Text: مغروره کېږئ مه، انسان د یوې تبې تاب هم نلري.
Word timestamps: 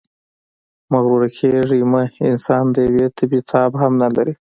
مغروره 0.93 1.29
کېږئ 1.37 1.81
مه، 1.91 2.01
انسان 2.29 2.63
د 2.71 2.77
یوې 2.87 3.05
تبې 3.17 3.39
تاب 3.51 3.71
هم 3.81 3.91
نلري. 4.01 4.33